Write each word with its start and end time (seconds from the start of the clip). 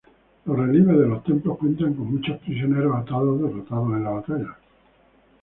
Los 0.45 0.57
relieves 0.57 0.97
de 0.97 1.05
los 1.05 1.23
templos 1.23 1.59
cuentan 1.59 1.93
con 1.93 2.09
muchos 2.11 2.39
prisioneros 2.39 2.95
atados 2.95 3.39
derrotados 3.39 3.91
en 3.91 4.03
la 4.03 4.09
batalla. 4.09 4.57